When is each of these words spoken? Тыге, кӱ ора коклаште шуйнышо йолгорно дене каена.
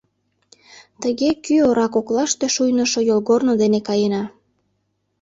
Тыге, 1.01 1.29
кӱ 1.45 1.55
ора 1.69 1.87
коклаште 1.93 2.47
шуйнышо 2.55 2.99
йолгорно 3.09 3.53
дене 3.61 3.79
каена. 3.87 4.23